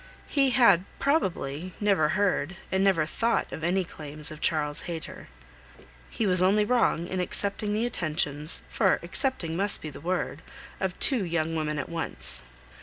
[0.25, 5.27] He had, probably, never heard, and never thought of any claims of Charles Hayter.
[6.09, 10.41] He was only wrong in accepting the attentions (for accepting must be the word)
[10.79, 12.41] of two young women at once.